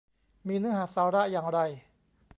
[0.47, 1.59] มีเนื้อหาสาระอย่างไร?